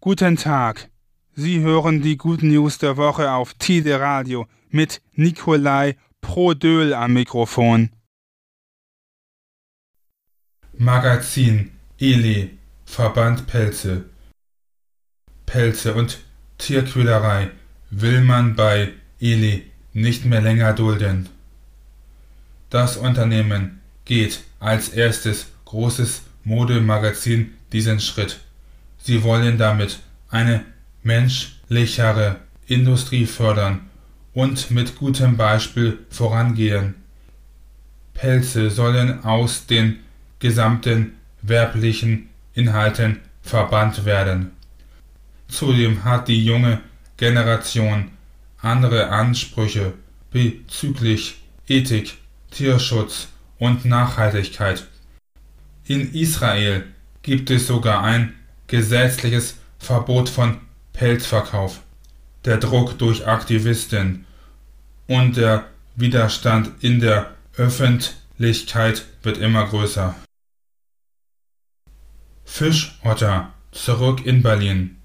[0.00, 0.90] Guten Tag.
[1.34, 7.90] Sie hören die Good News der Woche auf Tide Radio mit Nikolai Prodöl am Mikrofon.
[10.74, 12.50] Magazin Ele
[12.86, 14.04] Verband Pelze
[15.46, 16.20] Pelze und
[16.58, 17.50] Tierquälerei
[17.90, 19.62] will man bei Ele
[19.94, 21.28] nicht mehr länger dulden.
[22.70, 28.38] Das Unternehmen geht als erstes großes Modemagazin diesen Schritt.
[29.08, 30.66] Sie wollen damit eine
[31.02, 33.88] menschlichere Industrie fördern
[34.34, 36.94] und mit gutem Beispiel vorangehen.
[38.12, 40.00] Pelze sollen aus den
[40.40, 44.50] gesamten werblichen Inhalten verbannt werden.
[45.48, 46.80] Zudem hat die junge
[47.16, 48.10] Generation
[48.60, 49.94] andere Ansprüche
[50.30, 52.18] bezüglich Ethik,
[52.50, 54.86] Tierschutz und Nachhaltigkeit.
[55.86, 56.84] In Israel
[57.22, 58.34] gibt es sogar ein
[58.68, 60.60] gesetzliches Verbot von
[60.92, 61.80] Pelzverkauf.
[62.44, 64.26] Der Druck durch Aktivisten
[65.06, 65.66] und der
[65.96, 70.14] Widerstand in der Öffentlichkeit wird immer größer.
[72.44, 74.96] Fischotter zurück in Berlin.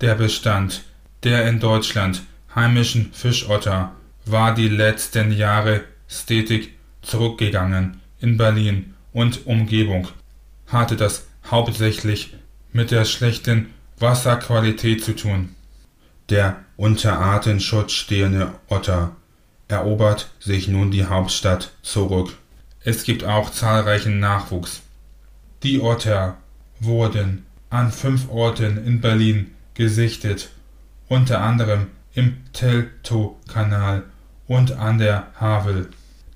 [0.00, 0.84] Der Bestand
[1.24, 2.22] der in Deutschland
[2.54, 3.92] heimischen Fischotter
[4.26, 6.70] war die letzten Jahre stetig
[7.02, 8.00] zurückgegangen.
[8.20, 10.08] In Berlin und Umgebung
[10.68, 12.34] hatte das hauptsächlich
[12.74, 15.54] mit der schlechten Wasserqualität zu tun.
[16.28, 19.14] Der unter Artenschutz stehende Otter
[19.68, 22.36] erobert sich nun die Hauptstadt zurück.
[22.80, 24.82] Es gibt auch zahlreichen Nachwuchs.
[25.62, 26.36] Die Otter
[26.80, 30.50] wurden an fünf Orten in Berlin gesichtet,
[31.08, 34.02] unter anderem im Teltow-Kanal
[34.48, 35.90] und an der Havel.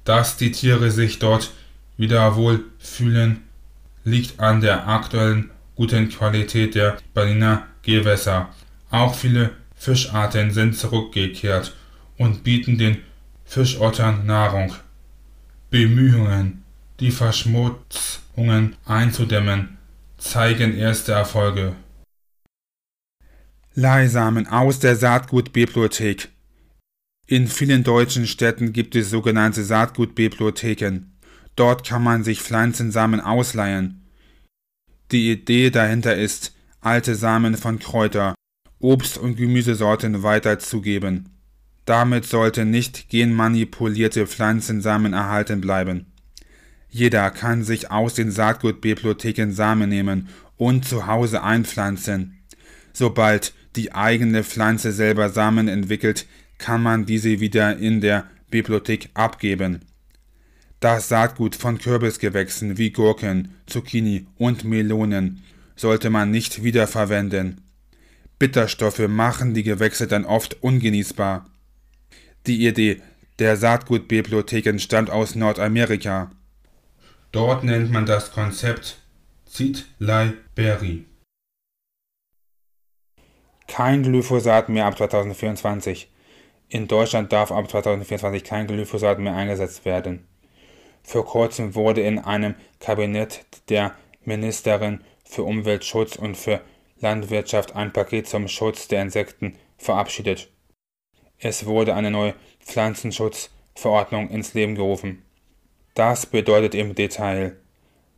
[0.05, 1.51] Dass die Tiere sich dort
[1.97, 3.43] wieder wohlfühlen,
[4.05, 8.49] liegt an der aktuellen guten Qualität der Berliner Gewässer.
[8.91, 11.73] Auch viele Fischarten sind zurückgekehrt
[12.19, 12.99] und bieten den
[13.45, 14.75] Fischottern Nahrung.
[15.71, 16.65] Bemühungen,
[16.99, 19.79] die Verschmutzungen einzudämmen,
[20.19, 21.77] zeigen erste Erfolge.
[23.75, 26.29] Leihsamen aus der Saatgutbibliothek.
[27.29, 31.13] In vielen deutschen Städten gibt es sogenannte Saatgutbibliotheken.
[31.55, 34.08] Dort kann man sich Pflanzensamen ausleihen.
[35.11, 38.35] Die Idee dahinter ist, alte Samen von Kräuter,
[38.79, 41.31] Obst- und Gemüsesorten weiterzugeben.
[41.87, 46.07] Damit sollten nicht genmanipulierte Pflanzensamen erhalten bleiben.
[46.91, 52.39] Jeder kann sich aus den Saatgutbibliotheken Samen nehmen und zu Hause einpflanzen.
[52.93, 56.27] Sobald die eigene Pflanze selber Samen entwickelt,
[56.59, 59.81] kann man diese wieder in der Bibliothek abgeben.
[60.81, 65.43] Das Saatgut von Kürbisgewächsen wie Gurken, Zucchini und Melonen
[65.75, 67.61] sollte man nicht wiederverwenden.
[68.39, 71.47] Bitterstoffe machen die Gewächse dann oft ungenießbar.
[72.47, 73.03] Die Idee
[73.41, 76.31] der Saatgutbibliotheken stammt aus Nordamerika.
[77.33, 78.99] Dort nennt man das Konzept
[79.99, 81.05] Library.
[83.67, 86.09] Kein Glyphosat mehr ab 2024.
[86.69, 90.25] In Deutschland darf ab 2024 kein Glyphosat mehr eingesetzt werden.
[91.03, 93.95] Vor kurzem wurde in einem Kabinett der
[94.25, 96.61] Ministerin für Umweltschutz und für
[97.01, 100.51] Landwirtschaft ein Paket zum Schutz der Insekten verabschiedet.
[101.39, 105.23] Es wurde eine neue Pflanzenschutzverordnung ins Leben gerufen.
[105.95, 107.57] Das bedeutet im Detail,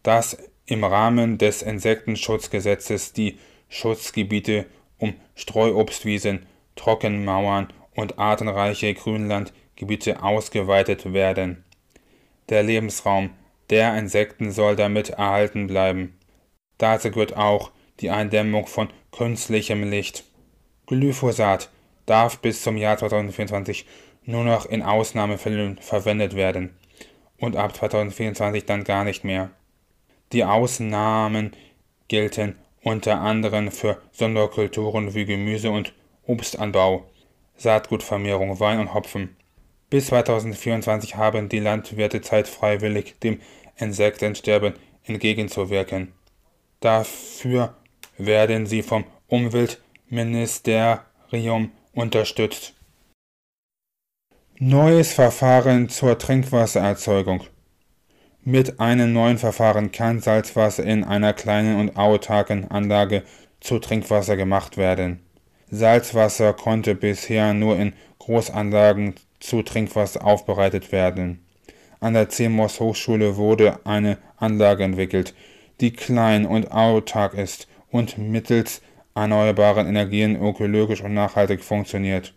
[0.02, 0.36] dass
[0.66, 4.66] im Rahmen des Insektenschutzgesetzes die Schutzgebiete
[4.98, 11.64] um Streuobstwiesen, Trockenmauern und artenreiche Grünlandgebiete ausgeweitet werden
[12.50, 13.30] der Lebensraum
[13.70, 16.18] der Insekten soll damit erhalten bleiben.
[16.78, 20.24] Dazu gehört auch die Eindämmung von künstlichem Licht.
[20.86, 21.70] Glyphosat
[22.06, 23.86] darf bis zum Jahr 2024
[24.24, 26.74] nur noch in Ausnahmefällen verwendet werden
[27.38, 29.50] und ab 2024 dann gar nicht mehr.
[30.32, 31.52] Die Ausnahmen
[32.08, 35.92] gelten unter anderem für Sonderkulturen wie Gemüse- und
[36.26, 37.04] Obstanbau,
[37.56, 39.36] Saatgutvermehrung, Wein und Hopfen.
[39.90, 43.40] Bis 2024 haben die Landwirte Zeit freiwillig dem
[43.76, 46.12] Insektensterben entgegenzuwirken.
[46.78, 47.74] Dafür
[48.16, 52.74] werden sie vom Umweltministerium unterstützt.
[54.58, 57.42] Neues Verfahren zur Trinkwassererzeugung.
[58.44, 63.24] Mit einem neuen Verfahren kann Salzwasser in einer kleinen und autarken Anlage
[63.60, 65.20] zu Trinkwasser gemacht werden.
[65.70, 71.44] Salzwasser konnte bisher nur in Großanlagen zu Trinkwasser aufbereitet werden.
[71.98, 75.34] An der CMOS Hochschule wurde eine Anlage entwickelt,
[75.80, 78.80] die klein und autark ist und mittels
[79.14, 82.32] erneuerbaren Energien ökologisch und nachhaltig funktioniert.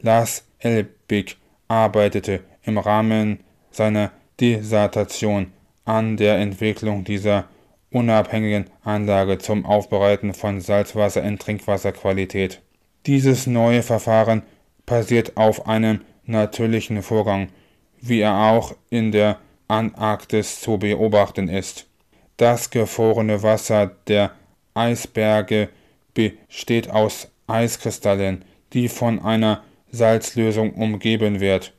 [0.00, 1.36] Lars Elbig
[1.68, 3.40] arbeitete im Rahmen
[3.70, 4.10] seiner
[4.40, 5.52] Dissertation
[5.84, 7.48] an der Entwicklung dieser
[7.90, 12.60] unabhängigen Anlage zum Aufbereiten von Salzwasser in Trinkwasserqualität.
[13.06, 14.42] Dieses neue Verfahren
[14.86, 17.48] basiert auf einem natürlichen Vorgang,
[18.00, 19.38] wie er auch in der
[19.68, 21.86] Antarktis zu beobachten ist.
[22.36, 24.32] Das gefrorene Wasser der
[24.74, 25.68] Eisberge
[26.14, 31.72] besteht aus Eiskristallen, die von einer Salzlösung umgeben wird.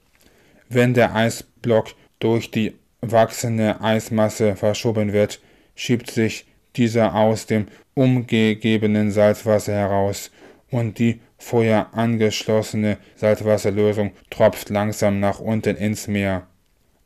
[0.70, 5.40] Wenn der Eisblock durch die wachsende Eismasse verschoben wird,
[5.76, 10.32] schiebt sich dieser aus dem umgegebenen Salzwasser heraus
[10.76, 16.48] und die vorher angeschlossene Salzwasserlösung tropft langsam nach unten ins Meer.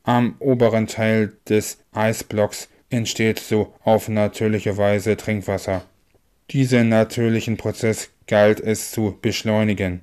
[0.02, 5.84] Am oberen Teil des Eisblocks entsteht so auf natürliche Weise Trinkwasser.
[6.50, 10.02] Diesen natürlichen Prozess galt es zu beschleunigen.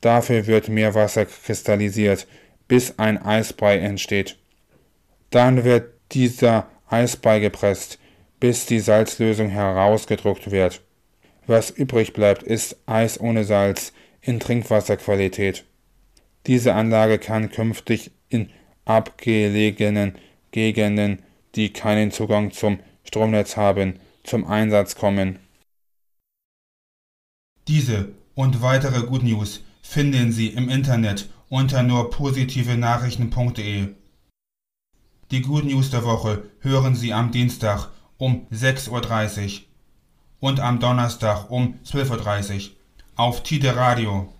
[0.00, 2.26] Dafür wird Meerwasser kristallisiert,
[2.66, 4.38] bis ein Eisbrei entsteht.
[5.28, 7.98] Dann wird dieser Eisbrei gepresst,
[8.40, 10.80] bis die Salzlösung herausgedruckt wird.
[11.46, 15.64] Was übrig bleibt, ist Eis ohne Salz in Trinkwasserqualität.
[16.46, 18.50] Diese Anlage kann künftig in
[18.84, 20.16] abgelegenen
[20.50, 21.22] Gegenden,
[21.54, 25.38] die keinen Zugang zum Stromnetz haben, zum Einsatz kommen.
[27.68, 33.88] Diese und weitere Good News finden Sie im Internet unter nur positive Nachrichten.de.
[35.30, 39.71] Die Good News der Woche hören Sie am Dienstag um 6.30 Uhr
[40.42, 42.76] und am Donnerstag um 12.30 Uhr
[43.14, 44.34] auf Tide Radio.